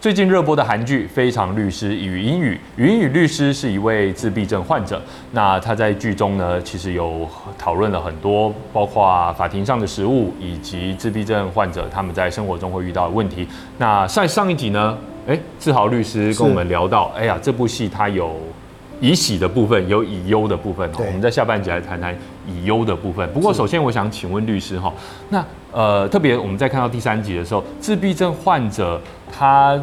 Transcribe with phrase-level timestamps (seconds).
[0.00, 5.02] 最近热播的韩剧《非常律师禹英语》，禹英语律师是一位自闭症患者。
[5.32, 7.28] 那他在剧中呢，其实有
[7.58, 13.48] 讨论了很多，包括法庭上的实务，以及自闭症患者他们在生活中会遇到的问题。
[13.76, 18.36] 那在上一集呢，哎，志豪律师跟我们聊到，哎呀，这部戏它有
[19.00, 20.90] 以喜的部分，有以忧的部分。
[20.98, 23.28] 我们在下半集来谈谈以忧的部分。
[23.32, 24.92] 不过，首先我想请问律师哈，
[25.28, 29.00] 那呃，特别我们在看到第三集的时候，自闭症患者。
[29.30, 29.80] 他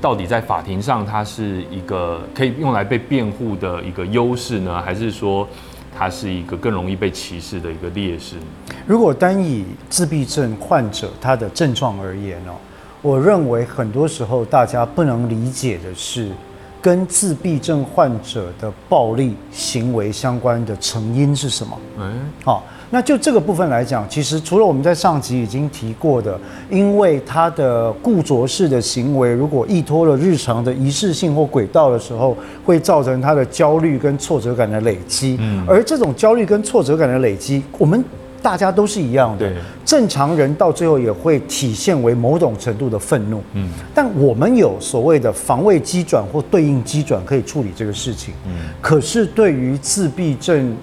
[0.00, 5.46] 到底在法庭上，他是一个可以用来被辩护的一个优势呢，还是说
[5.94, 8.36] 他是一个更容易被歧视的一个劣势？
[8.86, 12.54] 如果单以自闭症患者他的症状而言哦，
[13.02, 16.30] 我认为很多时候大家不能理解的是，
[16.86, 21.76] 跟自闭症患者的暴力行为相关的成因是什么？
[21.98, 22.12] 嗯，
[22.44, 22.62] 好。
[22.90, 26.38] 那就这个部分来讲，其实除了我们在上集已经提过的，
[26.70, 35.36] 因为他的固着式的行为，如果依托了日常的仪式性或轨道的时候，会造成他的焦虑跟挫折感的累积。
[35.40, 38.04] 嗯，而这种焦虑跟挫折感的累积，我们
[38.46, 39.52] 大家都是一样的。
[39.84, 43.42] 正常人到最后也会体现为某种程度的愤怒。
[43.54, 48.32] 嗯，但我们有所谓的防卫机转或对应机转可以处理这个事情。
[48.46, 50.76] 嗯，可是对于自闭症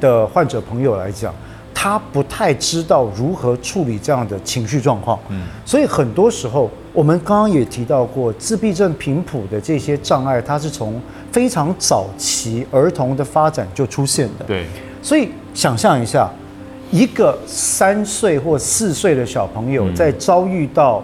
[0.00, 1.34] 的患者朋友来讲，
[1.74, 10.98] 他不太知道如何处理这样的情绪状况，嗯，所以很多时候我们刚刚也提到过，自闭症频谱的这些障碍，它是从
[11.30, 14.64] 非常早期儿童的发展就出现的，对，
[15.02, 16.30] 所以想象一下，
[16.90, 21.02] 一个三岁或四岁的小朋友在遭遇到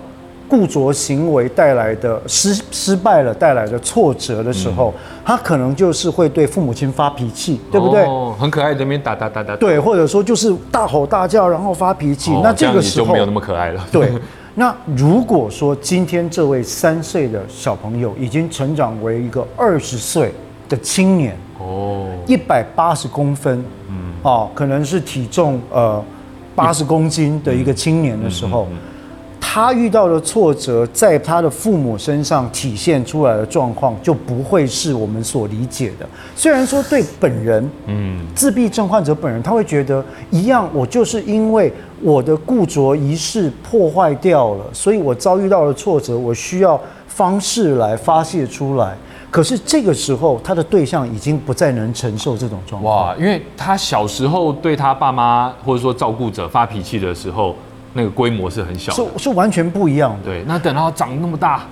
[0.49, 8.03] 固着行为带来的失失败了带来的挫折的时候，嗯、他可能就是会对父母亲发脾气，对不对？
[8.05, 9.57] 哦，很可爱的，那边打打打打。
[9.57, 12.33] 对，或者说就是大吼大叫，然后发脾气。
[12.33, 13.87] 哦、那这个时候就没有那么可爱了。
[13.91, 14.13] 对。
[14.59, 20.33] 那如果说今天这位三岁的小朋友已经成长为一个二十岁
[20.67, 26.03] 的青年，哦，一百八十公分，嗯，哦，可能是体重呃
[26.57, 28.67] 八十公斤的一个青年的时候。
[29.39, 36.07] 他遇到的挫折，在他的父母身上体现出来的状况，就不会是我们所理解的。
[36.35, 48.97] 虽然说对本人，嗯，自闭症患者本人，他会觉得一样，我就是因为我的固着仪式破坏掉了，所以我遭遇到了挫折，我需要方式来发泄出来。
[49.37, 53.09] 可是这个时候，他的对象已经不再能承受这种状况。
[53.09, 57.55] 哇，因为他小时候对他爸妈或者说照顾者发脾气的时候。
[57.99, 60.25] 那个规模是很小的，是是完全不一样的。
[60.25, 61.63] 对，那等到长那么大，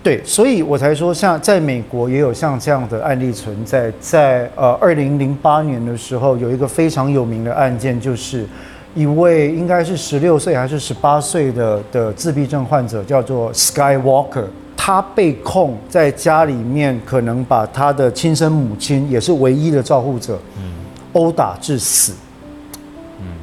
[0.00, 3.92] 对，所以我才说，像在美国也有像这样的案例存在。
[3.98, 8.46] 在呃二零零八年的时候，有一个非常有名的案件，就是
[8.94, 14.44] 一位应该是十六岁还是十八岁的的自闭症患者，叫做 Skywalker，
[14.84, 20.72] 他被控在家里面可能把他的亲生母亲，也是唯一的照护者，嗯，
[21.12, 22.12] 殴打致死。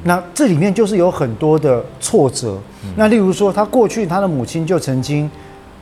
[0.04, 2.58] 那这里面就是有很多的挫折。
[2.94, 5.30] 那例如说，他过去他的母亲就曾经，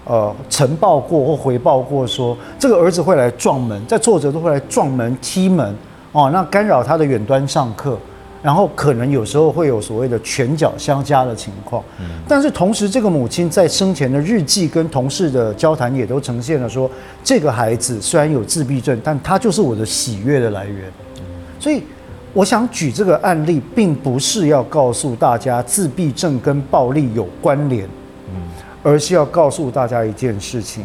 [0.04, 5.74] 呃，呈报过或回报过说，这个儿子会来撞门，在挫折都会来撞门、踢门，
[6.12, 7.98] 哦，那干扰他的远端上课，
[8.48, 11.84] 然后可能有时候会有所谓的拳脚相加的情况。
[12.26, 16.90] 但是同时，这个母亲在生前的日记跟同事的交谈也都呈现了说，
[17.22, 20.90] 这个孩子虽然有自闭症，但他就是我的喜悦的来源。
[21.60, 21.82] 所以。
[22.34, 27.88] 我想举这个案例，并不是要告诉大家自闭症跟暴力有关联，
[28.28, 28.42] 嗯，
[28.82, 30.84] 而是要告诉大家一件事情：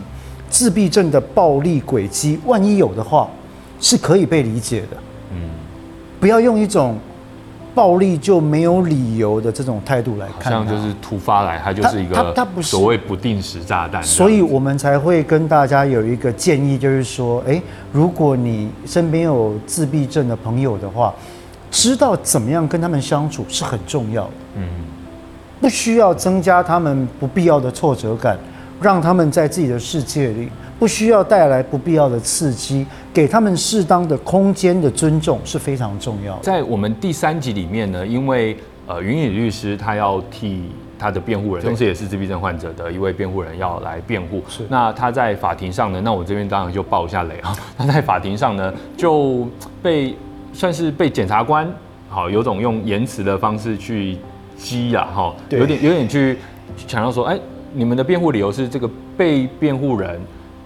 [0.49, 3.29] 自闭症的暴力轨迹，万一有的话，
[3.79, 4.97] 是可以被理解的，
[5.33, 5.49] 嗯，
[6.19, 6.97] 不要用一种
[7.75, 12.69] 暴力就没有理由的这种态度来看，像就是突发来，它就是一个它它不是。
[12.69, 21.13] 所谓不定时炸弹，所以我们才会跟大家有一个建议，就是说，诶，如果你身边有自闭症的朋友的话。
[21.75, 24.63] 知道怎么样跟他们相处是很重要的，嗯，
[25.59, 28.37] 不需要增加他们不必要的挫折感，
[28.79, 30.49] 让他们在自己的世界里，
[30.83, 36.41] 不需要带来不必要的刺激，给他们适当的空间的尊重是非常重要的。
[36.41, 40.63] 在我们第三集里面呢，因为呃，云野律师他要替
[40.99, 44.43] 他的辩护人，同时也是自闭症患者的一位辩护人要来辩护。
[44.49, 49.47] 是，那他在法庭上呢，那我这边当然就爆一下雷啊， 他在法庭上呢就
[49.81, 50.13] 被。
[50.51, 51.67] 算是被检察官
[52.07, 54.15] 好有种用言辞的方式去
[54.55, 56.37] 激呀，哈，有点有点去
[56.85, 57.39] 强调说，哎，
[57.73, 58.87] 你们的辩护理由是这个
[59.17, 60.21] 被辩护人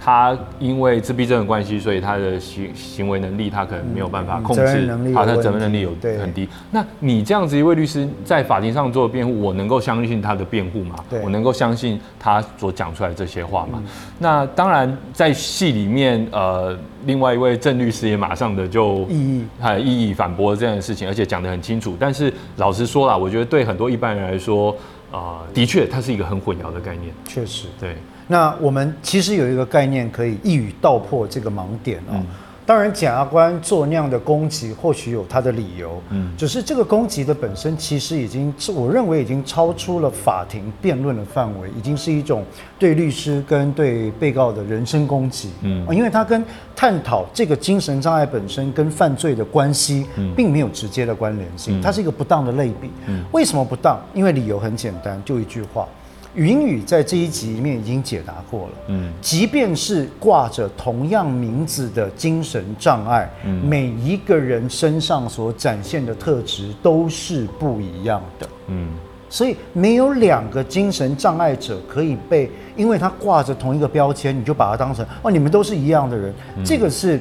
[0.07, 6.47] 他因为自闭症的关系，所以他的行行为能力他可能没有办法控制，他的责任能力有很低。
[6.71, 10.95] 那你这样子一位律师在法庭上做辩护，我能够相信他的辩护吗？
[11.21, 13.83] 我能够相信他所讲出来的这些话吗？
[14.17, 16.73] 那当然，在戏里面，呃，
[17.05, 21.97] 另外一位郑律师也马上的就异议，还异议反驳这样的事情，而且讲得很清楚。
[21.99, 24.71] 但是老实说啦，我觉得对很多一般人来说，
[25.11, 27.13] 啊、呃，的确，它是一个很混淆的概念。
[27.27, 27.97] 确实，对。
[28.27, 32.13] 那我们其实有一个概念可以一语道破这个盲点哦。
[32.15, 32.25] 嗯、
[32.65, 36.01] 当然，检察官做那样的攻击，或许有他的理由。
[36.09, 42.43] 嗯，只是这个攻击的本身，其实已经，我认为已经超出了法庭辩论的范围，已经是一种
[42.77, 45.51] 对律师跟对被告的人身攻击。
[45.61, 46.43] 嗯，因为他跟
[46.75, 52.91] 探讨这个精神障碍本身跟犯罪的关系，并没有直接的关联性，它是一个不当的类比。
[53.05, 53.97] 嗯，为什么不当？
[54.13, 55.87] 因为理由很简单，就一句话。
[56.37, 58.73] 语音语在这一集里面已经解答过了。
[58.89, 68.47] 嗯，即便是挂着同样名字的精神障碍，嗯，每一个人身上所展现的特质都是不一样的。
[68.67, 68.89] 嗯，
[69.31, 76.31] 所以没有两个精神障碍者可以被，因为他挂着同一个标签，你就把他当成哦，你们都是一样的人。
[76.55, 77.19] 嗯，这个是。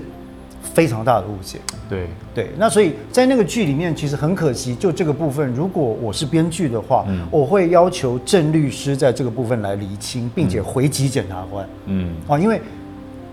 [0.62, 1.58] 非常大的误解，
[1.88, 2.06] 对。
[2.34, 12.60] 对，那所以在那个剧里面，其实很可惜，就这个部分，如果我是编剧的话，嗯，我会要求郑律师在这个部分来厘清，并且回击检察官，嗯，啊，因为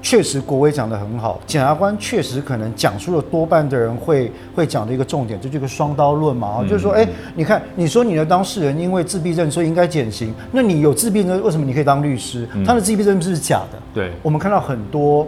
[0.01, 7.05] 确实国威讲的很好，检察官确实可能讲出了多半的人会会讲的一个重点，这就是个双刀论嘛，啊，就是说，哎，
[7.35, 12.47] 你看，你说你的当事人因为自闭症，所以应该减刑，那你有自闭症，为什么你可以当律师？
[12.65, 13.77] 他的自闭症是不是假的？
[13.93, 15.27] 对，我们看到很多。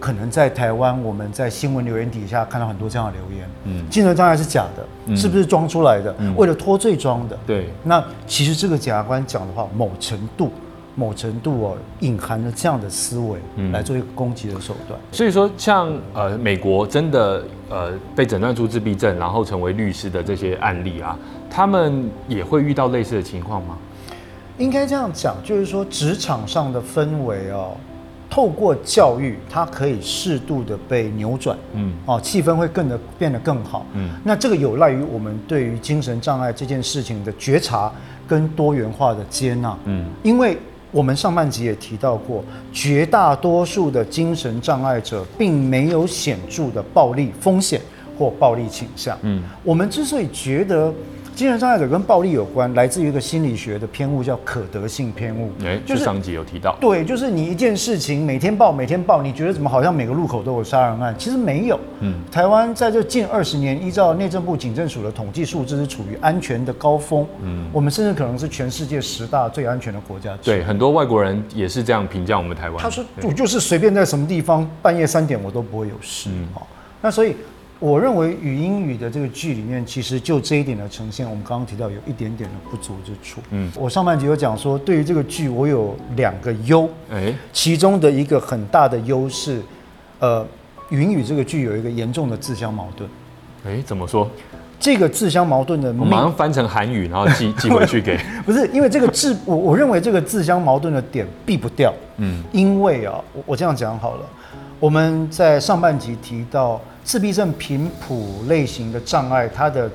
[0.00, 3.48] 可能在台湾，我们在新闻留言底下看到很多这样的留言。
[3.64, 6.14] 嗯，精神障碍是假的，嗯、是不是装出来的？
[6.18, 7.38] 嗯、为了脱罪装的。
[7.46, 7.68] 对。
[7.82, 10.50] 那其实这个检察官讲的话，某程度、
[10.94, 14.98] 某程度哦，隐含了这样的思维，嗯，来做一个攻击的手段。
[15.12, 21.16] 所以说，像呃，美国真的呃被诊断出自闭症，然后成为律师的这些案例啊，
[21.50, 23.76] 他们也会遇到类似的情况吗？
[24.58, 27.76] 应该这样讲，就是说职场上的氛围哦。
[28.30, 37.90] 透过教育，它可以适度的被扭转，嗯，哦，气氛会更的变得更好，嗯，那这个有赖于我们对于精神障碍这件事情的觉察
[38.26, 40.58] 跟多元化的接纳，嗯，因为
[40.90, 47.80] 我们上半集也提到过，绝大多数的精神障碍者并没有显著的暴力风险
[48.18, 50.92] 或暴力倾向，嗯，我们之所以觉得。
[51.38, 55.52] 精神障碍者跟暴力有关，来自于一个心理学的偏误，叫可得性偏误。
[55.64, 56.76] 哎，就是上集有提到。
[56.80, 61.14] 对，就是你一件事情每天报，每天报，你觉得怎么好像每个路口都有杀人案？
[61.16, 61.78] 其实没有。
[62.00, 67.24] 嗯，台湾在这近二十年，依照内政部警政署的统计数字，是处于安全的高峰。
[67.40, 70.36] 嗯，我们甚至可能是全世界十大最安全的国家。
[70.42, 72.78] 对，很多外国人也是这样评价我们台湾。
[72.82, 76.66] 他说：“我就是随便在什么地方半夜三点，我都不会有事。”嗯，好，
[77.00, 77.36] 那所以。
[77.80, 83.40] 我认为语音语的这个剧里面，其实就这一点的呈现，我们刚刚提到有一点点的不足之处。
[83.50, 89.62] 嗯，我上半集有讲说，对于这个剧，我有两个优，哎，其中的一个很大的优势，
[90.18, 90.44] 呃，
[90.90, 93.08] 语音语这个剧有一个严重的自相矛盾。
[93.64, 94.28] 哎，怎么说？
[94.80, 98.16] 这个自相矛盾的，我马上翻成韩语，然后寄寄回去给。
[98.46, 101.92] 不是，因为这个自，我我认为这个自相矛盾的点避不掉。
[102.18, 104.26] 嗯，因为啊，我我这样讲好了，
[104.80, 106.80] 我们在上半集提到。
[107.04, 109.90] 自闭症频谱类型的障碍，它的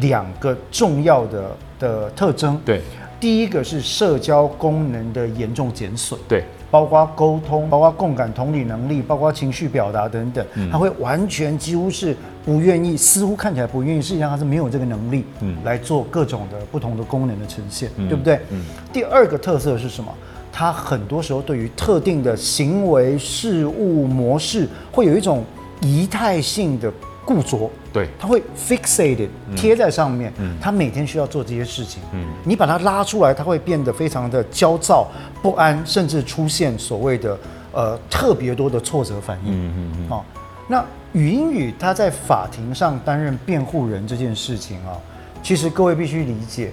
[0.00, 2.80] 两个重要的的特征，对，
[3.20, 18.40] 第一个是社交功能的严重减损，对，包括沟通，包括共感同理能力，包括情绪表达等等，嗯，他会完全几乎是不愿意，似乎看起来不愿意，实际上他是没有这个能力，嗯，来做各种的不同的功能的呈现，嗯，对不对？
[18.50, 20.12] 嗯，第二个特色是什么？
[20.56, 25.44] 他很多时候对于特定的行为事物模式会有一种。
[25.82, 26.90] 仪态性的
[27.22, 35.06] 固着，对，他会 fixated 贴在上面，嗯，他每天需要做这些事情，嗯，你把他拉出来，他会变得非常的焦躁
[35.42, 37.38] 不安，甚至出现所谓的
[37.72, 40.24] 呃特别多的挫折反应，嗯嗯嗯，哦，
[40.66, 40.82] 那
[41.12, 44.96] 语音语他在法庭上担任辩护人这件事情啊，
[45.42, 46.72] 其实各位必须理解，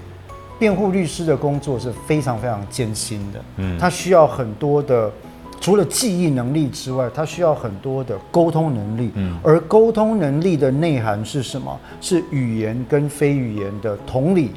[0.59, 5.11] 辩护律师的工作是非常非常艰辛的，嗯，他需要很多的。
[5.61, 9.11] 除了记忆能力之外，他需要很多的沟通能力。
[9.15, 11.79] 嗯，而沟通能力的内涵是什么？
[12.01, 14.51] 是语言跟非语言的同理、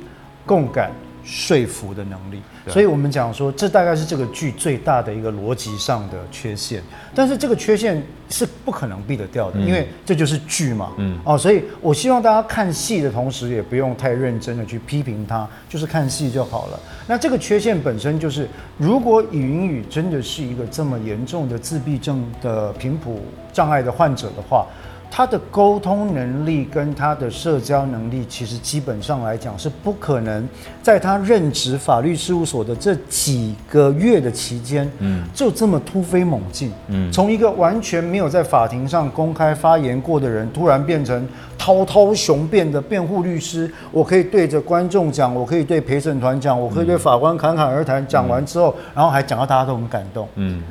[0.44, 0.90] 共感、
[1.26, 2.40] 说服的能力。
[2.68, 6.82] 所以我们讲说，这大概是这个剧最大的一个逻辑上的缺陷。
[7.14, 10.92] 但是这个缺陷是不可能避得掉的，因为这就是剧嘛。
[10.98, 11.18] 嗯。
[11.24, 16.80] 哦，所以我希望大家看戏的同时，也不用太认真的去批评它，就是看戏就好了。
[17.06, 24.66] 那这个缺陷本身就是，如果禹英禑真的是一个这么严重的自闭症的频谱障碍的患者的话。
[25.10, 30.46] 他的沟通能力跟他的社交能力，其实基本上来讲是不可能
[30.82, 50.62] 在他任职法律事务所的这几个月的期间，嗯，就这么突飞猛进，嗯，从一个完全没有在法庭上公开发言过的人，突然变成滔滔雄辩的辩护律师，我可以对着观众讲，我可以对陪审团讲，我可以对法官侃侃而谈，讲完之后，然后还讲到大家都很感动，嗯，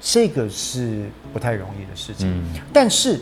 [0.00, 1.04] 这个是
[1.34, 3.20] 不太容易的事情，嗯，但是。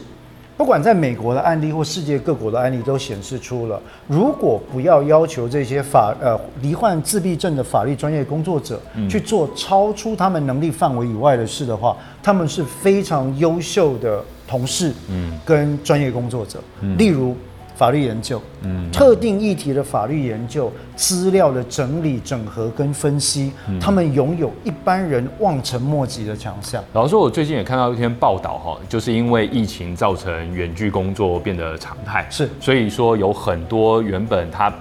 [0.62, 16.60] 不管在美国的案例或世界各国的案例都显示出了，如果不要要求这些法呃罹患自闭症的法律专业工作者去做超出他们能力范围以外的事的话，他们是非常优秀的同事，嗯，跟专业工作者，
[16.96, 17.34] 例如。
[17.74, 26.82] 法律研究，嗯，特定议题的法律研究资料的整理、整合跟分析，嗯、他们拥有一般人望尘莫及的强项。
[26.92, 34.72] 老实说，我最近也看到一篇报道，哈，就是因为疫情造成远距工作变得常态，是，所以说有很多原本他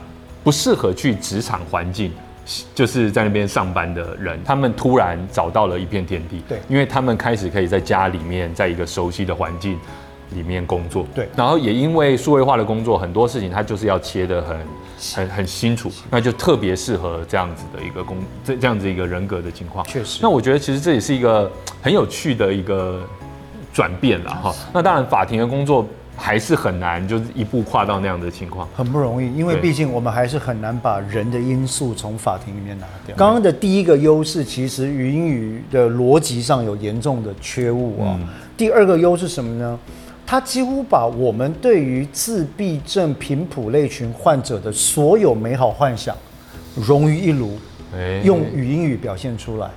[0.44, 2.12] 不适合去职场环境，
[2.76, 9.80] 就是在那边上班的人，他们突然找到了一片天地，对，因为他们开始可以在家里面，在一个熟悉的环境。
[10.34, 14.58] 里面工作，对，然后也因为数位化的工作，很多事情它就是要切得很
[15.16, 19.86] 很很清楚，那就特别适合这样子的一个工这这样子一个人格的情况。
[19.86, 23.02] 确实，那我觉得其实这也是一个很有趣的一个
[23.74, 24.56] 转变了哈。
[24.74, 25.86] 那当然，法庭的工作
[26.16, 33.16] 还是很难，就是一步跨到那样的情况，很不容易，因为毕竟我们还是很难把人的因素从法庭里面拿掉。
[33.16, 38.20] 刚刚的第一个优势，其实语音语的逻辑上有严重的缺误啊。
[38.56, 39.80] 第二个优势什么呢？
[40.32, 46.16] 他几乎把我们对于自闭症频谱类群患者的所有美好幻想
[46.74, 47.60] 融于一炉，
[48.24, 49.70] 用语音语表现出来。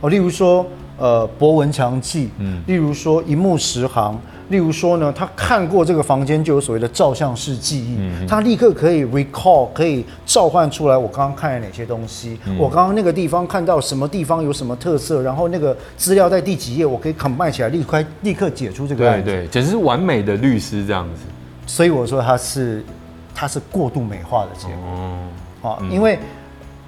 [0.00, 0.64] 哦，例如说，
[0.98, 4.18] 呃，博闻强记，嗯，例如说一目十行。
[4.48, 19.26] 例如说呢，他看过这个房间就有所谓的照相式记忆，嗯、他立刻可以 recall，可以召唤出来我刚刚看了哪些东西，嗯、我刚刚那个地方看到什么地方有什么特色，然后那个资料在第几页，我可以 combine 起来，立刻立刻解出这个案子。
[19.26, 21.20] 对对，简直是完美的律师这样子。
[21.66, 22.82] 所以我说他是
[23.34, 26.18] 他是过度美化的结果啊，嗯、因为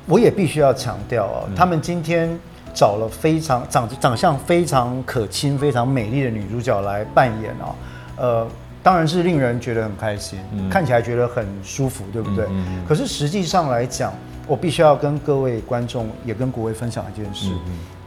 [0.06, 2.40] 我也必须要强调啊，嗯、他们今天。
[2.74, 7.74] 找了非常长长相非常可亲、非常美丽的女主角来扮演哦，
[8.16, 8.48] 呃，
[8.82, 12.46] 当然是令人觉得很开心，嗯、看起来觉得很舒服，对不对？
[12.46, 14.12] 嗯嗯、可是实际上来讲，
[14.46, 17.50] 我必须要跟各位观众也跟各位分享一件事：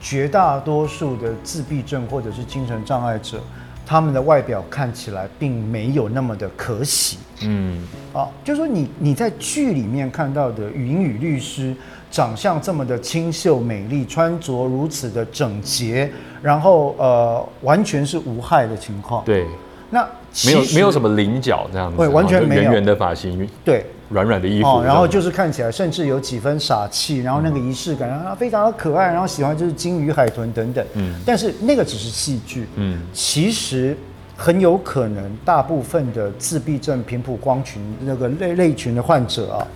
[0.01, 3.39] 绝大多数的自闭症或者是精神障碍者，
[3.85, 7.17] 他们的外表看起来并没有那么的可喜。
[7.41, 11.75] 嗯，啊，就是说你你在剧里面看到的禹英禑律师。
[12.13, 16.07] 长相这么的清秀美丽，穿着如此的整洁，
[16.43, 19.25] 然后呃，完全是无害的情况。
[19.25, 19.47] 对，
[19.89, 20.07] 那
[20.45, 30.85] 没有没有什么棱角这样子，对，完全没有圆圆的发型，对，软软的衣服，哦，然后就是看起来甚至有几分傻气，然后那个仪式感，然后非常的可爱，然后喜欢就是金鱼海豚等等。
[30.93, 32.67] 嗯，但是那个只是戏剧。
[32.75, 33.97] 嗯，其实
[34.37, 39.67] 很有可能大部分的自闭症频谱光群那个类类群的患者啊。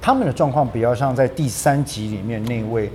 [0.00, 2.92] 他们的状况比较像在第三集里面那位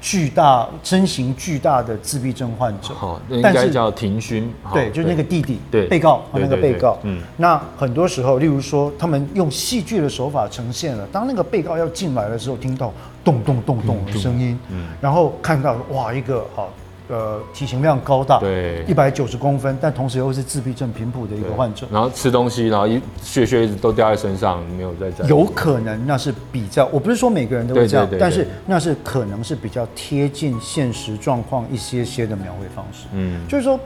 [0.00, 12.92] 巨大身形巨大的自闭症患者，哦，应该叫庭勋，对，就是那个弟弟，对，被告，那个被告，嗯，那很多时候，例如说，他们用戏剧的手法呈现了，当那个被告要进来的时候，听到
[13.24, 16.68] 咚咚咚咚的声音，嗯，然后看到哇，一个好。
[17.08, 21.86] 呃，体型非常高大，对，一百九十公分，但同时又是自闭症频谱的一个患者。
[21.90, 25.24] 然后吃东西，然后一血血一直都掉在身上，没有在在。
[25.26, 33.06] 有可能那是比较，我不是说每个人都会这样，但是那是可能是比较贴近现实状况一些些的描绘方式。
[33.14, 33.80] 嗯，就是说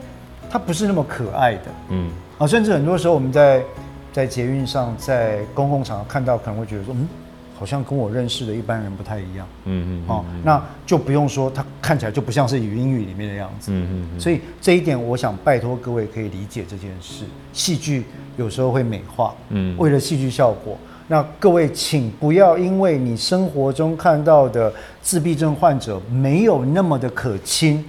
[0.49, 1.61] 他不是那么可爱的。
[1.89, 3.63] 嗯，啊，甚至很多时候我们在
[4.11, 7.07] 在捷运上，在公共场合看到，可能会觉得说，嗯。
[7.63, 17.23] 好像跟我认识的一般人不太一样，嗯嗯，哦，那就不用说，他看起来就不像是语音语里面的样子，嗯嗯，所以这一点，我想拜托各位可以理解这件事。
[17.53, 18.03] 戏剧
[18.35, 20.77] 有时候会美化，嗯，为了戏剧效果，
[21.07, 27.85] 那各位请不要因为你生活中看到的自闭症患者没有那么的可亲，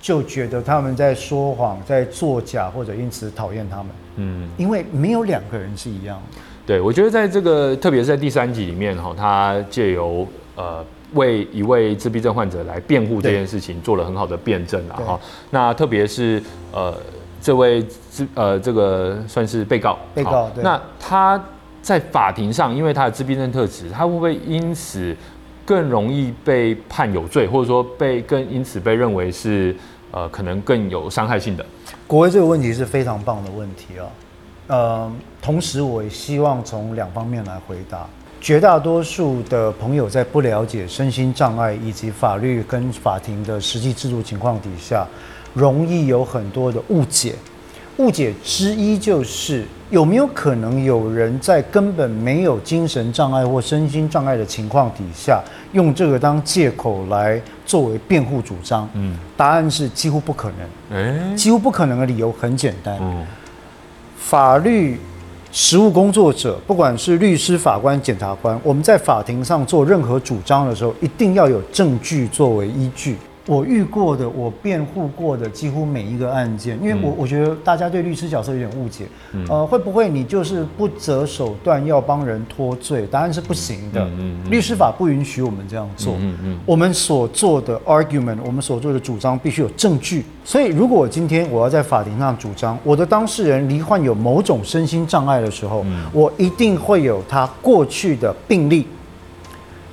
[0.00, 3.86] 就觉得他们在说谎、在作假，或者因此讨厌他们，
[4.16, 6.38] 嗯，因为没有两个人是一样的。
[6.66, 15.20] 对，我觉得在这个，特别是在第三集里面哈，他借由呃为一位自闭症患者来辩护这件事情做了很好的辩证了哈。
[15.50, 16.40] 那特别是
[16.72, 16.94] 呃
[17.40, 20.62] 这位自呃这个算是被告，被告对。
[20.62, 21.42] 那他
[21.82, 25.16] 在法庭上，因为他的自闭症特质，他会不会因此
[25.64, 29.74] 更容易被判有罪，或者说被更因此被认为是
[30.12, 31.66] 呃可能更有伤害性的？
[32.06, 34.06] 国威这个问题是非常棒的问题啊。
[34.70, 35.10] 呃，
[35.42, 38.06] 同时我也希望从两方面来回答。
[38.40, 45.04] 绝大多数的朋友在不了解身心障碍以及法律跟法庭的实际制度情况底下，
[45.54, 47.34] 容易有很多的误解。
[47.96, 58.88] 误解之一就是有没有可能有人在根本没有精神障碍或身心障碍的情况底下，用这个当借口来作为辩护主张？
[58.94, 60.50] 嗯，答案是几乎不可
[60.90, 60.98] 能。
[60.98, 62.96] 欸，几乎不可能的理由很简单。
[63.02, 63.26] 嗯。
[64.20, 64.96] 法律
[65.50, 73.16] 实务工作者，不管是律师、法官、检察官，我们在法庭上做任何主张的时候，一定要有证据作为依据。
[73.50, 79.06] 我遇过的，我辩护过的几乎每一个案件，因为我我觉得大家对律师角色有点误解，
[79.48, 83.04] 呃，会不会你就是不择手段要帮人脱罪？
[83.10, 86.14] 答案是不行的，嗯律师法不允许我们这样做。
[86.64, 90.24] 我们所做的 argument，我们所做的主张必须有证据。
[90.44, 98.86] 所以，如果今天我要在法庭上主张我的当事人罹患有某种身心障碍的时候，我一定会有他过去的病历、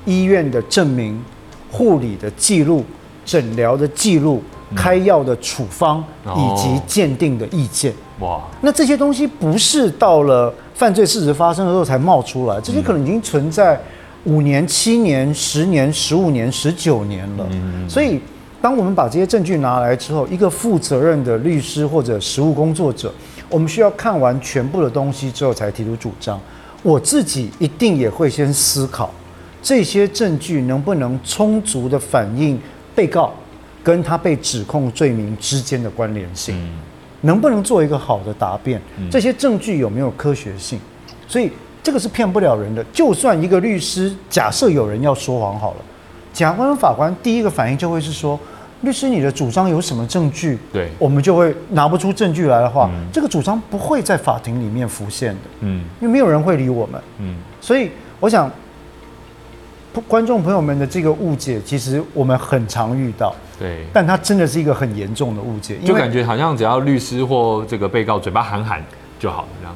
[0.06, 1.20] 医院的证明、
[1.72, 2.86] 护理的记录。
[3.28, 4.42] 诊疗的记录、
[4.74, 7.94] 开药的处方以及鉴定的意见。
[8.22, 13.80] 哇，那这些东西不是到了犯罪事实发生的时候才冒出来，这些可能已经存在
[14.24, 17.46] 五年、七年、十年、十五年、十九年了。
[17.88, 18.20] 所以，
[18.60, 23.14] 当我们把这些证据拿来之后，一个负责任的律师或者实务工作者，
[23.50, 26.40] 我们需要看完全部的东西之后才提出主张。
[26.82, 29.12] 我自己一定也会先思考
[29.62, 32.60] 这些证据能不能充足的反映。
[32.98, 33.32] 被告
[33.84, 36.60] 跟他被指控罪名之间的关联性，
[37.22, 38.82] 能不能做一个好的答辩？
[39.12, 40.80] 这些证据有没有科学性？
[41.28, 41.52] 所以
[41.84, 42.84] 这个是骗不了人的。
[42.86, 45.78] 就算一个律师，假设有人要说谎好了，
[46.34, 48.40] 检察官、法官第一个反应就会是说：
[48.82, 50.58] 律师，你的主张有什么证据？
[50.74, 55.40] 对，我们就会拿不出证据来的话，这个主张不会在法庭里面浮现的。
[55.60, 57.00] 嗯，因为没有人会理我们。
[57.20, 58.52] 嗯，所以我想。
[60.02, 63.34] 观众朋友们的这个误解，其实我们很常遇到。
[63.60, 68.84] 对，但它真的是一个很严重的误解，就感觉好像只要律师或这个被告嘴巴喊喊
[69.20, 69.76] 就好了这样。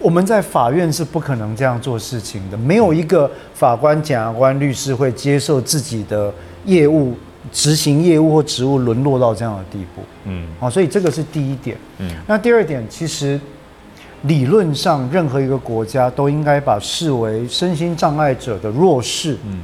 [0.00, 6.32] 我们在法院是不可能这样做事情的，没有一个法官、检察官、律师会接受自己的
[6.66, 7.16] 业务
[7.50, 10.02] 执行业务或职务沦落到这样的地步。
[10.24, 11.76] 嗯，好，所以这个是第一点。
[11.98, 13.40] 嗯，那第二点，其实。
[14.26, 19.60] 理论上，任何一个国家都应该把视为身心障碍者的弱势，嗯，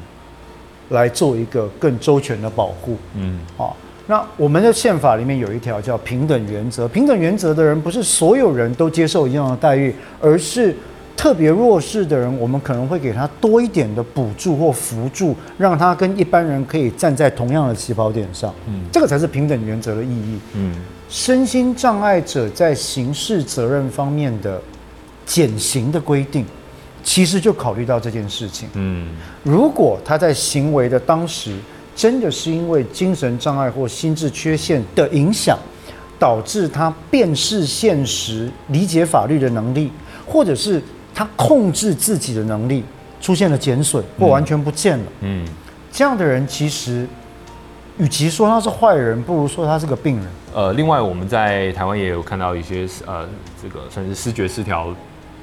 [0.91, 3.67] 来做一个更周全的保护，嗯，啊。
[4.07, 10.77] 那我们的宪法里面有一条叫平等原则，平等原则的人不是所有人都接受一样的待遇，而是
[11.23, 20.75] 特别弱势的人，我们可能会给他多一点的补助或辅助，让他跟一般人可以站在同样的起跑点上，嗯，这个才是平等原则的意义，嗯。
[21.09, 24.61] 身心障碍者在刑事责任方面的
[25.25, 26.45] 减刑的规定，
[27.05, 28.69] 其实就考虑到这件事情。
[28.73, 29.11] 嗯，
[29.45, 31.57] 如果他在行为的当时
[31.95, 35.57] 真的是因为精神障碍或心智缺陷的影响，
[36.19, 39.93] 导致他辨识现实、理解法律的能力，
[40.27, 40.83] 或者是
[41.15, 42.85] 他控制自己的能力
[43.21, 45.47] 出现了减损或完全不见了，嗯，
[45.91, 47.07] 这样的人其实。
[47.99, 50.27] 与其说他是坏人，不如说他是个病人。
[50.55, 53.29] 呃，另外我们在台湾也有看到一些呃，
[53.63, 54.89] 这个算是视觉失调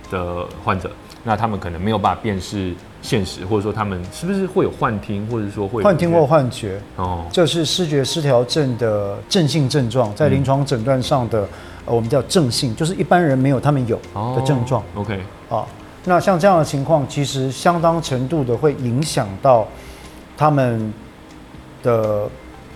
[0.10, 0.90] 的患者，
[1.24, 6.82] 那他们可能没有办法辨识现实，或者说他们是不是会有幻听，或者说会幻听或幻觉？
[6.96, 11.48] 哦，这是视觉失调症的症性症状，在临床诊断上的、嗯
[11.90, 14.00] 呃、我们叫正性，就是一般人没有，他们有
[14.36, 14.82] 的症状。
[14.96, 15.66] 哦、OK，啊，
[16.06, 19.68] 那像这样的情况，其实相当程度的会影响到
[20.38, 20.94] 他们。
[21.82, 22.28] 的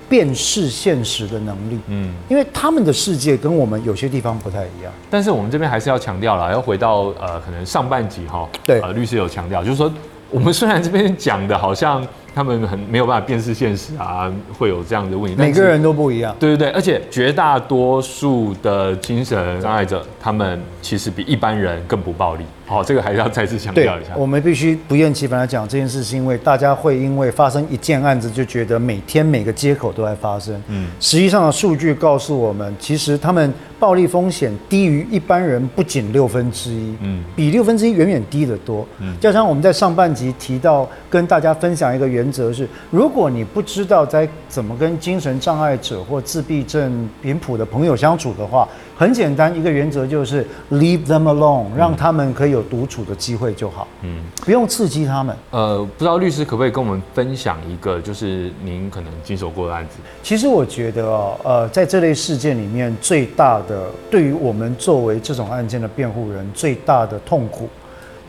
[0.08, 4.90] 辨识现实的能力，嗯，因为他们的世界跟我们有些地方不太一样。
[5.10, 9.92] 但是我们这边还是要强调了，要回到呃，可能上半集哈，对，呃，律师有强调，就是说
[10.32, 12.02] 我们虽然这边讲的好像。
[12.36, 15.38] 他们很没有办法辨识现实啊，会有这样的问题。
[15.40, 16.36] 每个人都不一样。
[16.40, 22.44] 对对对，而且绝大多数的精神障碍者，他们其实比一般人更不暴力。
[22.66, 24.16] 好，这个还是要再次强调一下。
[24.18, 30.60] 我们必须不厌其烦地讲这件事，是因为大家会因为发生一件案子，就觉得每天每个街口都在发生。
[30.70, 38.88] 嗯，实际上的数据告诉我们，其实他们暴力风险低于一般人不仅六分之一，嗯，比六分之一远远低得多。
[39.00, 42.24] 嗯，加上我们在上半集提到，跟大家分享一个原。
[42.24, 53.88] 原则是，如果你不知道该怎么跟精神障碍者或自闭症频谱的朋友相处的话，很简单，一个原则就是 leave them alone，让他们可以有独处的机会就好。
[54.02, 55.36] 嗯，不用刺激他们。
[55.52, 59.96] 呃，不知道律师可不可以跟我们分享一个，就是您可能经手过的案子？
[60.22, 67.68] 其实我觉得哦，呃，在这类事件里面，最大的对于我们作为这种案件的辩护人，最大的痛苦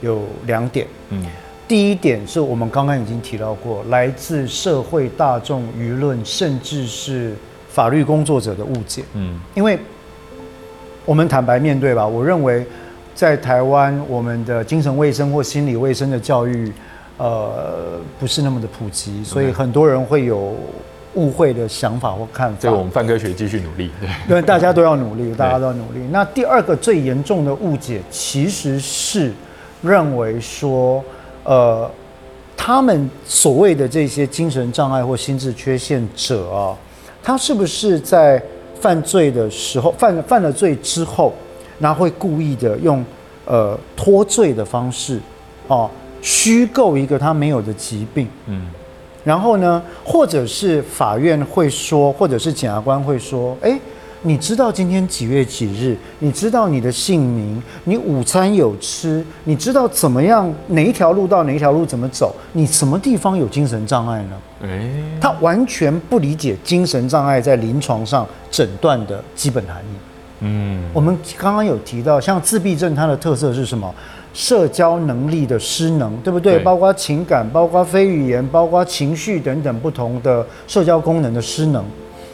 [0.00, 0.86] 有两点。
[1.10, 1.24] 嗯。
[1.66, 7.34] 第一点是我们刚刚已经提到过，来自社会大众舆论，甚至是
[7.70, 9.02] 法律工作者的误解。
[9.14, 9.78] 嗯，因为
[11.06, 12.66] 我们坦白面对吧，我认为
[13.14, 16.72] 在台湾，我们的精神卫生或心理卫生的教育，
[17.16, 20.54] 呃，不是那么的普及，所以很多人会有
[21.14, 22.60] 误会的想法或看法。
[22.60, 24.08] 所以我们范科学继续努力，对，
[24.40, 26.00] 对，大家都要努力，大家都要努力。
[26.10, 29.32] 那第二个最严重的误解，其实是
[29.82, 31.04] 认为说。
[31.46, 31.90] 呃，
[32.56, 36.74] 他们所谓的这些精神障碍或心智缺陷者啊，
[37.22, 38.42] 他是不是在
[38.80, 41.34] 犯罪的时候犯犯了罪之后，
[41.78, 43.04] 然后会故意的用
[43.44, 45.20] 呃脱罪的方式，
[45.68, 45.90] 哦，
[46.22, 48.66] 虚构一个他没有的疾病，嗯，
[49.22, 53.78] 然后呢，或者是法院会说，或者是检察官会说，哎。
[54.26, 55.94] 你知道今天几月几日？
[56.20, 57.62] 你知道你的姓名？
[57.84, 59.22] 你午餐有吃？
[59.44, 60.50] 你知道怎么样？
[60.68, 62.34] 哪一条路到哪一条路怎么走？
[62.54, 64.40] 你什么地方有精神障碍呢？
[64.62, 70.13] 诶，他完全不理解精神障碍在临床上诊断的基本含义。
[70.44, 73.92] 嗯，我们刚刚有提到，像自闭症，它的特色是什么？
[74.32, 76.54] 社交能力的失能，对不对？
[76.54, 81.84] 对，包括情感，包括非语言，包括情绪等等不同的社交功能的失能。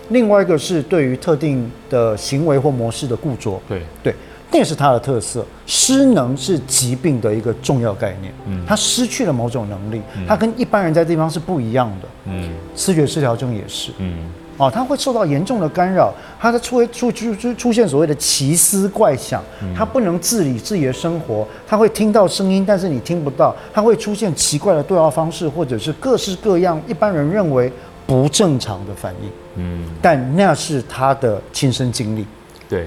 [0.09, 3.83] 另外一个是对于特定的行为或模式的固着，对。
[4.03, 4.15] 对，
[4.51, 5.45] 那也是它的特色。
[5.67, 14.15] 失能是疾病的一个重要概念，嗯，他失去了某种能力，他跟一般人在地方是不一样的，嗯，视觉失调症也是，嗯，
[14.61, 19.43] 哦，他会受到严重的干扰，他的出出出出出现所谓的奇思怪想，
[19.75, 27.73] 他不能自理自己的生活，他会听到声音，但是你听不到，他会出现奇怪的对话方式，或者是各式各样一般人认为
[28.07, 29.31] 不正常的反应。
[29.57, 32.27] 嗯，但那是他的亲身经历。
[32.69, 32.87] 对，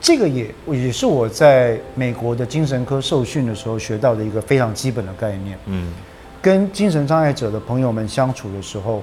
[0.00, 5.58] 这个也也是我在美国的精神科受训的时候学到的一个非常基本的概念。
[5.66, 5.90] 嗯，
[6.42, 9.02] 跟精神障碍者的朋友们相处的时候，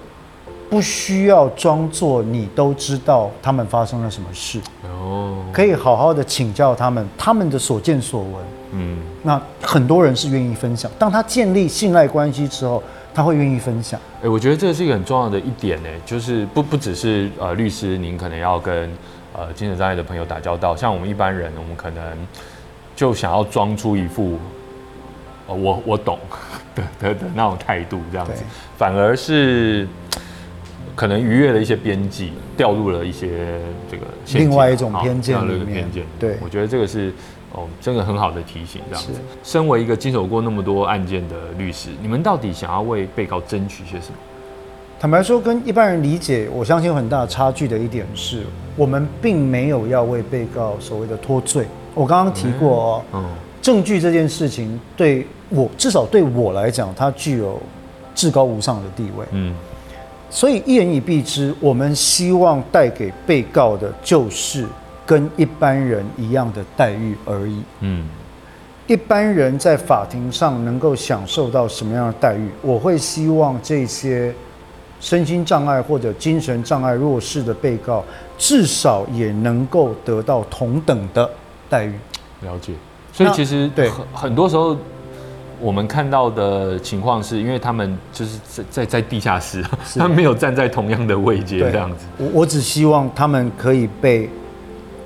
[0.69, 4.59] 不需要装作你都知道他们发生了什么事。
[4.83, 8.33] 哦，可以好好的请教他们，他们的所见所闻。
[8.71, 10.91] 嗯，那很多人是愿意分享。
[10.99, 12.81] 当他建立信赖关系之后。
[13.15, 13.97] 他会愿意分享。
[14.21, 18.91] 哎，我觉得这是一个很重要的一点呢，就是不不只是呃律师，您可能要跟
[19.33, 22.03] 呃精神障碍的朋友打交道，像我们一般人，我们可能
[22.93, 24.37] 就想要装出一副
[25.47, 26.19] 呃我我懂
[26.75, 28.43] 的的的那种态度，这样子，
[28.77, 29.87] 反而是
[30.95, 33.59] 可能逾越了一些边际，掉入了一些
[33.91, 35.65] 这个另外一种偏见里面。
[35.65, 37.13] 偏见，对，我觉得这个是。
[37.57, 39.13] 哦，真的很好的提醒，这样子。
[39.41, 44.17] 身为一个经手过那么多案件的律师，你们到底想要为被告争取些什么？
[44.99, 48.43] 坦白说，跟一般人理解，我相信有很大的差距的一点是，
[48.75, 51.65] 我们并没有要为被告所谓的脱罪。
[51.93, 53.25] 我刚刚提过哦，嗯，
[53.61, 57.57] 证据这件事情对我至少对我来讲，它具有
[58.13, 59.25] 至高无上的地位。
[59.31, 59.55] 嗯，
[60.35, 64.67] 所以一言以蔽之，我们希望带给被告的就是。
[65.07, 67.61] 跟一般人一样的待遇而已。
[67.81, 68.09] 嗯，
[68.87, 72.49] 一般人在法庭上能够享受到什么样的待遇？
[72.63, 74.33] 我会希望这些
[74.99, 78.03] 身心障碍或者精神障碍弱势的被告，
[78.35, 81.29] 至少也能够得到同等的
[81.69, 81.93] 待遇。
[82.41, 82.73] 了解。
[83.13, 84.75] 所以其实对很很多时候，
[85.59, 89.63] 我们看到的情况是因为他们就是在在在地下室，
[89.95, 92.05] 他们没有站在同样的位阶这样子。
[92.17, 94.29] 我我只希望他们可以被。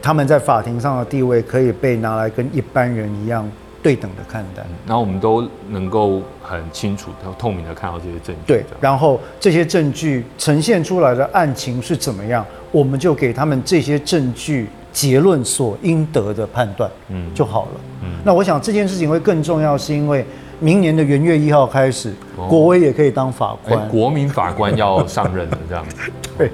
[0.02, 3.46] 他们在法庭上的地位可以被拿来跟一般人一样
[3.84, 8.42] 对等的看待，然后我们都能够很清楚、透明的看到这些证据。
[8.48, 17.72] 对，然后这些证据呈现出来的案情是怎么样，我们就给他们这些证据结论所应得的判断，嗯，就好了。
[18.04, 20.26] 嗯，那我想这件事情会更重要，是因为
[20.60, 26.12] 明年的元月一号开始，哦、国威也可以当法官，国民法官要上任了，这样子。
[26.38, 26.52] 对。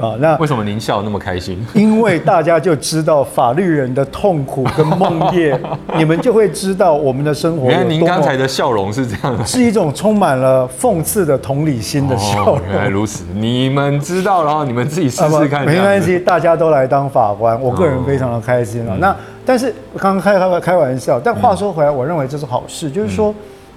[0.00, 1.64] 啊，那为什么您笑那么开心？
[1.74, 5.58] 因为大家就知道法律人的痛苦跟梦魇，
[5.96, 7.68] 你们就会知道我们的生活。
[7.68, 12.56] 原来您刚才的笑容是这样的，是一种充满了讽刺的同理心的笑容。
[12.56, 15.64] 哦，原来如此，你们知道，然后你们自己试试看。
[15.64, 18.94] 没关系，大家都来当法官，我个人非常的开心了。
[18.94, 23.34] 哦，那但是刚刚开开开玩笑，但话说回来，我认为这是好事，就是说。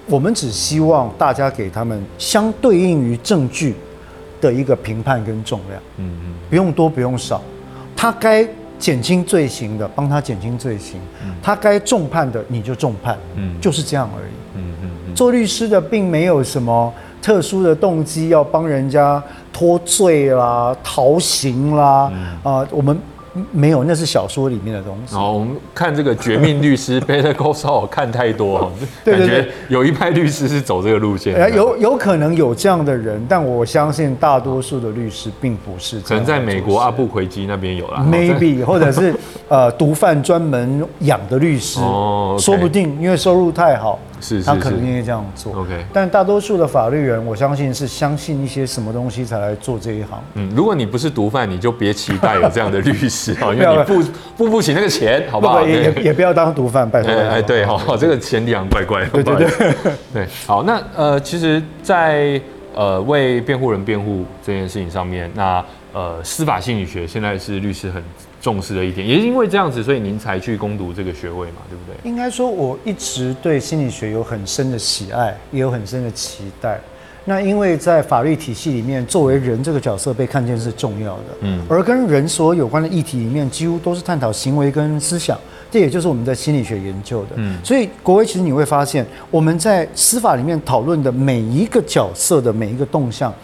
[0.08, 3.74] 我们只希望大家给他们相对应于证据
[4.40, 7.42] 的一个评判跟重量，嗯嗯，不用多不用少，
[7.96, 8.46] 他该
[8.78, 11.00] 减轻罪行的帮他减轻罪行，
[11.42, 14.74] 他该重判的你就重判，嗯，就是这样而已，嗯
[15.08, 19.22] 嗯，做律师的并没有什么特殊的动机要帮人家
[19.52, 22.98] 脱罪啦、逃刑啦，啊，我们。
[23.52, 25.14] 没有，那是小说里面的东西。
[25.14, 28.70] 哦，我们看这个《绝命律师》， Better Call Saul 看太多，
[29.04, 31.34] 感觉有一派律师是走这个路线。
[31.36, 36.00] 哎有有可能有这样的人，但我相信大多数的律师并不是。
[36.00, 39.14] 可能在美国阿布奎基那边有啦，maybe 或者是
[39.48, 43.98] 呃毒贩专门养的律师，哦，说不定因为收入太好。
[44.20, 45.52] 是，是，是，他可能愿意这样做。
[45.60, 50.22] OK，但大多数的法律人，我相信是相信一些什么东西才来做这一行。
[50.34, 54.02] 嗯，如果你不是毒贩，你就别期待有这样的律师啊， 因为你付
[54.36, 55.66] 付不起那个钱，好不好？
[55.66, 57.12] 也也也不要当毒贩，拜托。
[57.12, 59.10] 哎，对哈，这个钱两怪怪的。
[59.10, 59.74] 对对对
[60.12, 60.26] 对。
[60.46, 62.40] 好，那呃，其实在，在
[62.74, 68.02] 呃为辩护人辩护这件事情上面，那呃司法心理学现在是律师很。
[68.46, 72.08] 重视的一点，也是因为这样子，所以您才去攻读这个学位嘛，对不对？
[72.08, 76.80] 应该说，我一直对心理学有很深的喜爱，也有很深的期待。
[77.24, 85.36] 那因为在法律体系里面，作为人这个角色被看见是重要的，嗯，而跟人所有关的议题里面，几乎都是探讨行为跟思想，
[85.68, 87.58] 这也就是我们在心理学研究的，嗯。
[87.64, 93.34] 所以，国威其实你会发现，我们在司法里面讨论的每一个角色的每一个动向，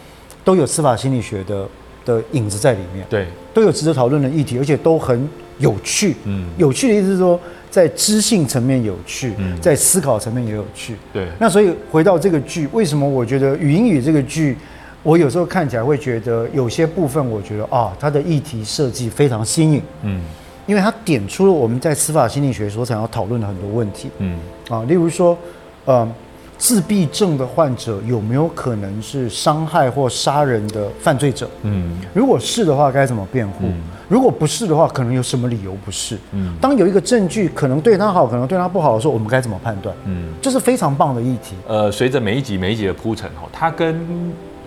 [0.45, 1.67] 都有司法心理学的。
[2.05, 5.27] 的影子在里面，对，都有值得讨论的议题，而且都很
[5.59, 6.15] 有趣。
[6.25, 7.39] 嗯，有趣的意思是说，
[7.69, 10.95] 在知性层面有趣，嗯，在思考层面也有趣。
[11.11, 14.57] 对，那所以回到这个剧，为什么我觉得《语音语》这个剧，
[15.01, 19.81] 我有时候看起来会觉得有些部分，我觉得啊，它的议题设计非常新颖。
[20.01, 20.21] 嗯，
[20.65, 24.09] 因为它点出了我们在司法心理学所想要讨论的很多问题。
[24.19, 24.39] 嗯，
[24.69, 25.37] 啊，例如说，
[25.85, 26.07] 呃。
[26.57, 31.49] 自闭症的患者有没有可能是伤害或杀人的犯罪者？
[31.63, 33.65] 嗯，如果是的话，该怎么辩护？
[33.65, 36.17] 嗯，如果不是的话，可能有什么理由不是？
[36.31, 39.95] 嗯，当有一个证据可能对他好，可能对他不好的时候，我们该怎么判断？
[40.05, 41.55] 嗯，这是非常棒的议题。
[41.67, 43.95] 呃，随着每一集每一集的铺陈，哈，他跟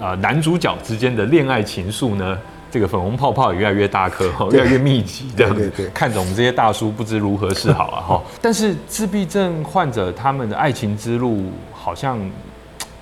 [0.01, 2.37] 啊男主角之间的恋爱情愫呢？
[2.69, 8.23] 这个粉红泡泡也越来越大颗哈，越来越密集，这样子看着我们这些大叔不知如何是好啊哈。
[8.43, 11.45] 但是自闭症患者他们的爱情之路
[11.87, 12.19] 好像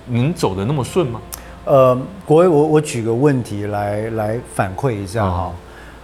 [0.09, 1.19] 能走的那么顺吗？
[1.65, 5.51] 呃，国威，我我举个问题来来反馈一下哈。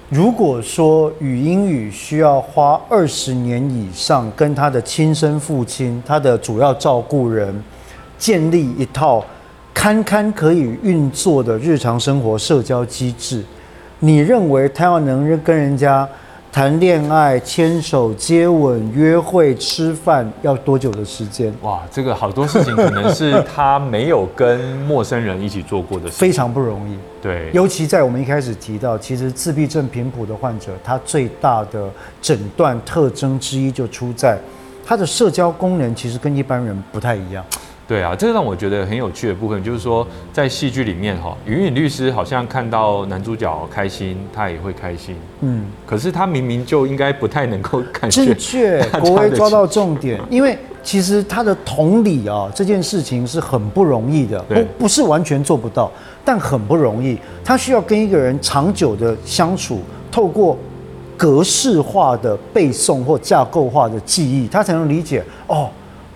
[0.09, 7.63] 如果说语音语需要花二十年以上跟他的亲生父亲、他的主要照顾人
[8.17, 9.23] 建立一套
[9.75, 13.43] 堪堪可以运作的日常生活社交机制。
[13.99, 16.09] 你认为他要能跟人家
[16.51, 21.53] 谈恋爱、牵手、接吻、约会、吃饭，要多久的时间？
[21.61, 26.97] 哇，这个好多事情可能是他没有跟陌生人一起做过的事，非常不容易。
[27.21, 31.89] 对，尤其在我们一开始提到，其实自闭症频谱的患者，他最大的
[32.21, 34.37] 诊断特征之一就出在
[34.85, 37.45] 他的社交功能，其实跟一般人不太一样。
[37.91, 45.13] 对啊，这个让我觉得很有趣的部分，就是说在戏剧里面哈，语音律师好像看到男主角开心，他也会开心。
[45.41, 48.25] 嗯，可是他明明就应该不太能够感觉。
[48.27, 55.91] 正确， 国威抓到重点，因为其实他的同理啊，这件事情是很不容易的，不不是完全做不到，
[56.23, 57.17] 但很不容易。
[57.43, 60.58] 他需要跟一个人长久的相处，透过
[61.17, 65.69] 格式化的背诵或架构化的记忆，他才能理解哦。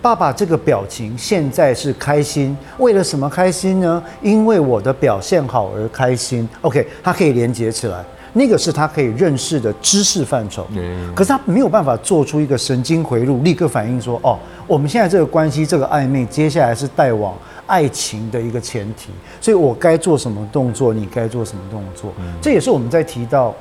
[0.06, 4.00] 爸爸这个表情现在是开心，为了什么开心呢？
[4.22, 6.48] 因为我的表现好而开心。
[6.60, 10.64] OK，他可以连接起来，那个是他可以认识的知识范畴。
[10.70, 14.38] 嗯，可是他没有办法做出一个神经回路，立刻反应说：哦，
[14.68, 17.34] 我们现在这个关系，这个暧昧，接下来是带往
[17.66, 19.10] 爱情的一个前提。
[19.40, 20.94] 所以我该做什么动作？
[20.94, 22.12] 你该做什么动作？
[22.20, 23.48] 嗯，这也是我们在提到《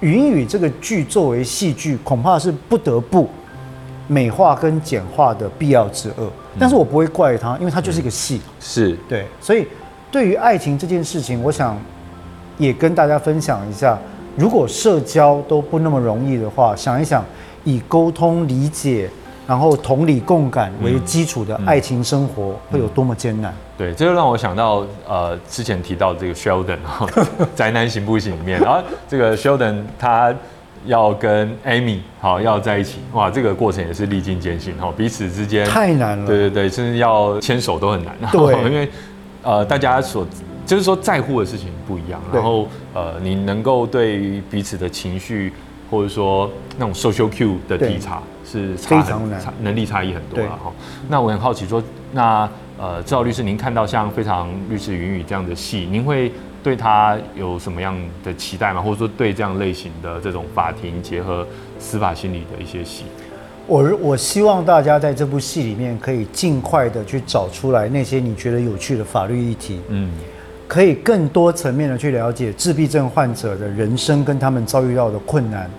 [0.00, 3.28] 语音语》这个剧作为戏剧，恐怕是不得不。
[4.08, 9.66] 美化跟简化的必要之恶，但是我不会怪他，因为他就是一个戏，是对，所以
[10.10, 11.78] 对于爱情这件事情，我想
[12.58, 13.98] 也跟大家分享一下，
[14.36, 17.24] 如果社交都不那么容易的话，想一想
[17.64, 19.08] 以沟通、理解，
[19.46, 23.54] 然后同理共感为基础的爱情生活会有多么艰难？
[23.78, 27.06] 对，这就让我想到呃之前提到这个 Sheldon 哈
[27.54, 30.34] 宅男行不行里面，然后这个 Sheldon 他。
[30.86, 32.98] 要跟 Amy 好要在一起。
[33.12, 35.66] 哇，这个过程也是历经艰辛哈，彼此之间。
[35.66, 36.26] 太难了。
[36.26, 38.16] 对对对，甚至要牵手都很难。
[38.32, 38.88] 对， 因为
[39.42, 40.26] 呃，大家所
[40.64, 45.52] 就是说在乎的事情不一样，然后呃，你能够对于彼此的情绪
[45.90, 50.72] 或者说那种 social cue 的体察是差很非常难，能力差异很多了哈。
[51.08, 58.80] 那我很好奇说，那呃，赵律师，您看到像非常律师云雨这样的戏，您会对他有什么样的期待吗？
[58.80, 61.46] 或者说对这样类型的这种法庭结合
[61.78, 63.04] 司法心理的一些戏？
[63.66, 70.10] 我我希望大家在这部戏里面可以尽快的去找出来那些你觉得有趣的法律议题，嗯，
[70.66, 75.70] 可以更多层面的去了解自闭症患者的人生跟他们遭遇到的困难，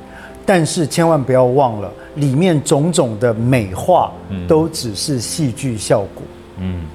[0.45, 4.13] 但是千万不要忘了里面种种的美化，
[4.47, 6.32] 都只是戏剧效果，嗯，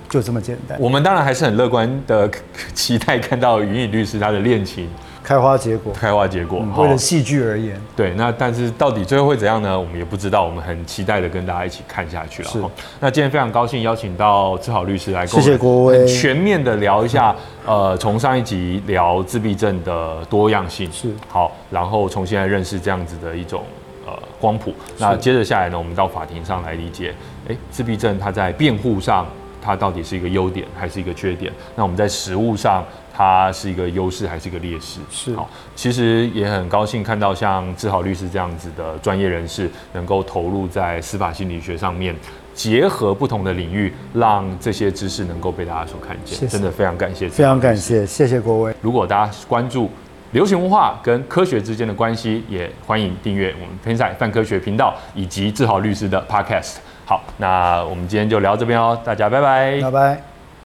[0.09, 0.79] 就这么简单。
[0.81, 2.31] 我们当然还是很乐观的
[2.75, 4.89] 期待看到云影律师他的恋情。
[5.21, 6.61] 开花结果，开花结果。
[6.63, 8.15] 嗯、为了戏剧而言，对。
[8.15, 9.79] 那但是到底最后会怎样呢？
[9.79, 10.43] 我们也不知道。
[10.43, 12.49] 我们很期待的跟大家一起看下去了。
[12.49, 12.59] 是。
[12.99, 17.37] 那今天非常高兴邀请到志豪律师来谢谢郭威全面的聊一下。
[17.67, 23.63] 呃，从上一集聊自闭症的多样性是好，然后重新来认识这样子的一种
[24.07, 24.73] 呃光谱。
[24.97, 27.15] 那接着下来呢，我们到法庭上来理解，
[27.51, 29.27] 哎，自闭症它在辩护上，
[29.61, 31.53] 它到底是一个优点还是一个缺点？
[31.75, 32.85] 那我们在实物上。
[33.21, 35.01] 它是一个优势还是一个劣势？
[35.11, 42.15] 是好，其实也很高兴看到像志豪律师这样子的专业人士，能够投入在司法心理学上面，
[42.55, 46.39] 结合不同的领域，让这些知识能够被大家所看见。
[46.39, 48.73] 谢谢，真的非常感谢，非常感谢，谢谢国威。
[48.81, 49.91] 如果大家关注
[50.31, 56.77] 流行文化跟科学之间的关系，也欢迎订阅我们 Pensight 泛科学频道以及志豪律师的 Podcast。
[57.09, 60.28] 好，那我们今天就聊这边哦，大家拜拜，拜拜。